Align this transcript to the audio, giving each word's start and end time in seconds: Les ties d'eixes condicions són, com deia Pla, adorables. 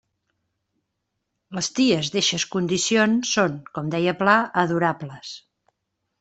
Les 1.57 1.69
ties 1.79 2.09
d'eixes 2.15 2.45
condicions 2.57 3.35
són, 3.37 3.61
com 3.77 3.93
deia 3.97 4.17
Pla, 4.23 4.39
adorables. 4.65 5.37